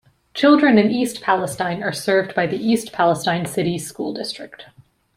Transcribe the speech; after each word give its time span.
Children 0.33 0.79
in 0.79 0.89
East 0.89 1.21
Palestine 1.21 1.83
are 1.83 1.93
served 1.93 2.33
by 2.33 2.47
the 2.47 2.57
East 2.57 2.91
Palestine 2.91 3.45
City 3.45 3.77
School 3.77 4.15
District. 4.15 4.65